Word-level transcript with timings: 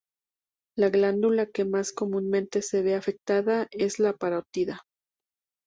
La 0.75 0.89
glándula 0.89 1.45
que 1.45 1.63
más 1.63 1.93
comúnmente 1.93 2.63
se 2.63 2.81
ve 2.81 2.95
afectada 2.95 3.67
es 3.69 3.99
la 3.99 4.13
parótida. 4.13 4.81